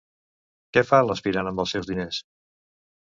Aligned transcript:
Què 0.77 0.81
fa 0.91 1.01
l'aspirant 1.07 1.49
amb 1.51 1.63
els 1.65 1.73
seus 1.75 1.91
diners? 1.91 2.23